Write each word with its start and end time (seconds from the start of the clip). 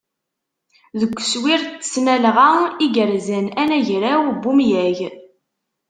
Deg 0.99 1.11
uswir 1.19 1.61
n 1.63 1.69
tesnalɣa 1.81 2.49
i 2.85 2.87
yerzan 2.95 3.47
anagraw 3.61 4.21
n 4.31 4.41
umyag. 4.51 4.99